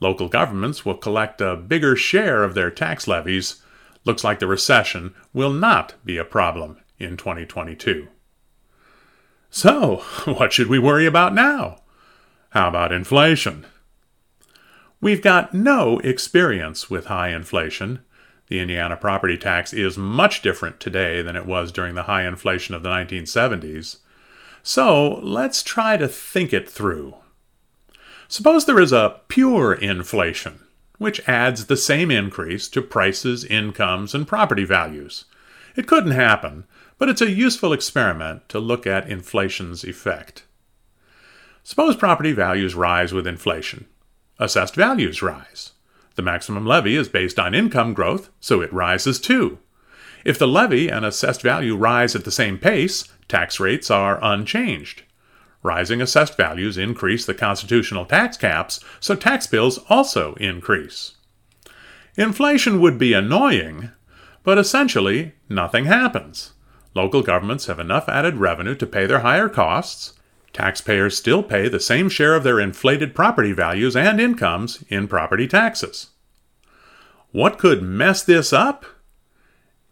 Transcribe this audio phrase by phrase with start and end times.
[0.00, 3.62] Local governments will collect a bigger share of their tax levies.
[4.04, 8.08] Looks like the recession will not be a problem in 2022.
[9.48, 11.82] So, what should we worry about now?
[12.50, 13.64] How about inflation?
[15.00, 18.00] We've got no experience with high inflation,
[18.48, 22.74] the Indiana property tax is much different today than it was during the high inflation
[22.74, 23.98] of the 1970s.
[24.62, 27.14] So let's try to think it through.
[28.26, 30.60] Suppose there is a pure inflation,
[30.98, 35.24] which adds the same increase to prices, incomes, and property values.
[35.76, 36.64] It couldn't happen,
[36.98, 40.44] but it's a useful experiment to look at inflation's effect.
[41.62, 43.86] Suppose property values rise with inflation.
[44.38, 45.72] Assessed values rise.
[46.18, 49.60] The maximum levy is based on income growth, so it rises too.
[50.24, 55.04] If the levy and assessed value rise at the same pace, tax rates are unchanged.
[55.62, 61.12] Rising assessed values increase the constitutional tax caps, so tax bills also increase.
[62.16, 63.92] Inflation would be annoying,
[64.42, 66.52] but essentially nothing happens.
[66.96, 70.17] Local governments have enough added revenue to pay their higher costs,
[70.58, 75.46] Taxpayers still pay the same share of their inflated property values and incomes in property
[75.46, 76.08] taxes.
[77.30, 78.84] What could mess this up?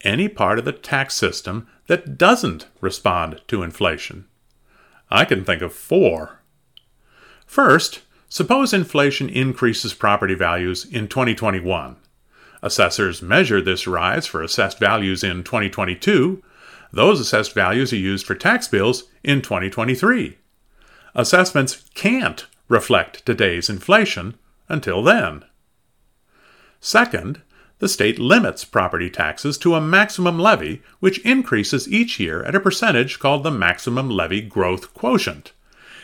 [0.00, 4.24] Any part of the tax system that doesn't respond to inflation.
[5.10, 6.40] I can think of four.
[7.44, 11.96] First, suppose inflation increases property values in 2021.
[12.62, 16.42] Assessors measure this rise for assessed values in 2022.
[16.90, 20.38] Those assessed values are used for tax bills in 2023
[21.14, 24.34] assessments can't reflect today's inflation
[24.68, 25.44] until then.
[26.80, 27.40] Second,
[27.78, 32.60] the state limits property taxes to a maximum levy, which increases each year at a
[32.60, 35.52] percentage called the maximum levy growth quotient.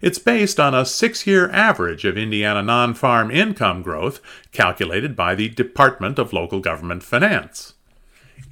[0.00, 4.20] It's based on a six year average of Indiana non farm income growth
[4.50, 7.74] calculated by the Department of Local Government Finance.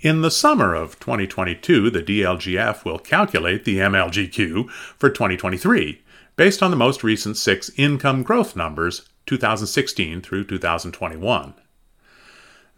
[0.01, 6.01] In the summer of 2022, the DLGF will calculate the MLGQ for 2023
[6.41, 11.53] based on the most recent six income growth numbers, 2016 through 2021.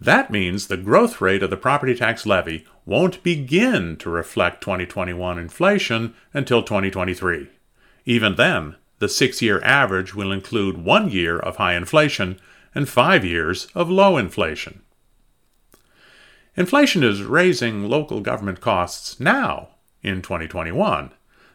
[0.01, 5.39] That means the growth rate of the property tax levy won't begin to reflect 2021
[5.39, 7.51] inflation until 2023.
[8.05, 12.41] Even then, the six year average will include one year of high inflation
[12.75, 14.83] and five years of low inflation.
[16.57, 19.69] Inflation is raising local government costs now
[20.03, 21.13] in 2021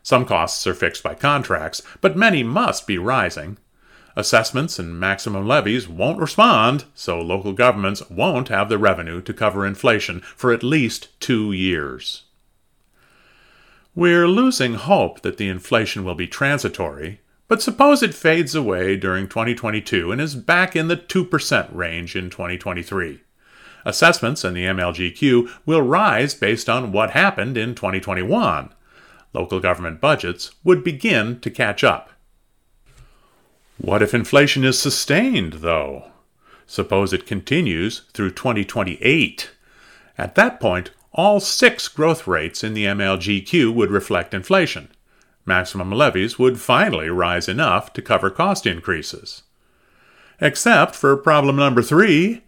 [0.07, 3.57] some costs are fixed by contracts, but many must be rising.
[4.15, 9.65] Assessments and maximum levies won't respond, so local governments won't have the revenue to cover
[9.65, 12.23] inflation for at least two years.
[13.95, 17.19] We're losing hope that the inflation will be transitory,
[17.49, 22.29] but suppose it fades away during 2022 and is back in the 2% range in
[22.29, 23.19] 2023.
[23.83, 28.69] Assessments and the MLGQ will rise based on what happened in 2021
[29.33, 32.11] local government budgets would begin to catch up.
[33.77, 36.11] What if inflation is sustained, though?
[36.65, 39.51] Suppose it continues through 2028.
[40.17, 44.89] At that point, all six growth rates in the MLGQ would reflect inflation.
[45.45, 49.43] Maximum levies would finally rise enough to cover cost increases.
[50.41, 52.43] Except for problem number three,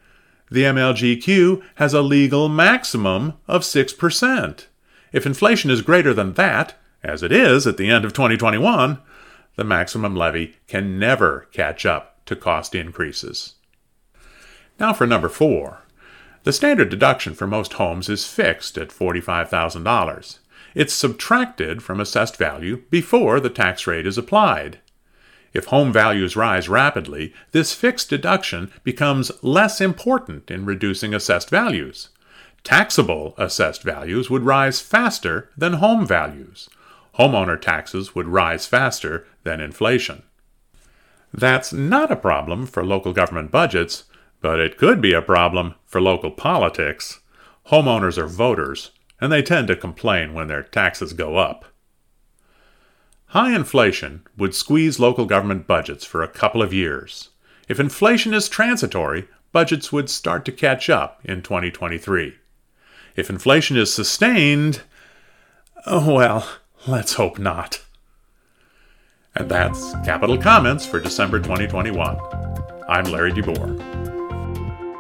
[0.51, 4.65] the MLGQ has a legal maximum of 6%.
[5.11, 8.99] If inflation is greater than that, as it is at the end of 2021,
[9.55, 13.55] the maximum levy can never catch up to cost increases.
[14.79, 15.83] Now for number four.
[16.43, 20.39] The standard deduction for most homes is fixed at $45,000.
[20.75, 24.79] It's subtracted from assessed value before the tax rate is applied.
[25.53, 32.09] If home values rise rapidly, this fixed deduction becomes less important in reducing assessed values.
[32.63, 36.69] Taxable assessed values would rise faster than home values.
[37.17, 40.23] Homeowner taxes would rise faster than inflation.
[41.33, 44.05] That's not a problem for local government budgets,
[44.41, 47.19] but it could be a problem for local politics.
[47.67, 48.91] Homeowners are voters,
[49.21, 51.65] and they tend to complain when their taxes go up.
[53.27, 57.29] High inflation would squeeze local government budgets for a couple of years.
[57.67, 62.35] If inflation is transitory, budgets would start to catch up in 2023.
[63.15, 64.81] If inflation is sustained,
[65.85, 66.47] oh well,
[66.87, 67.81] let's hope not.
[69.35, 72.17] And that's Capital Comments for December 2021.
[72.87, 73.97] I'm Larry DeBoer.